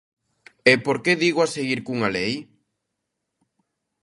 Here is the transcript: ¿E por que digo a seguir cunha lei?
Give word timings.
¿E 0.71 0.73
por 0.85 0.97
que 1.03 1.11
digo 1.23 1.39
a 1.43 1.51
seguir 1.55 1.79
cunha 1.87 2.13
lei? 2.17 2.33